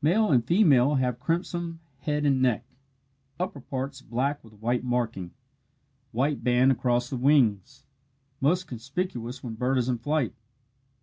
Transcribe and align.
Male 0.00 0.30
and 0.32 0.42
female 0.42 0.94
have 0.94 1.20
crimson 1.20 1.80
head 1.98 2.24
and 2.24 2.40
neck 2.40 2.64
upper 3.38 3.60
parts 3.60 4.00
black 4.00 4.42
with 4.42 4.54
white 4.54 4.82
marking 4.82 5.34
white 6.10 6.42
band 6.42 6.72
across 6.72 7.12
wings 7.12 7.84
most 8.40 8.66
conspicuous 8.66 9.44
when 9.44 9.56
bird 9.56 9.76
is 9.76 9.90
in 9.90 9.98
flight. 9.98 10.32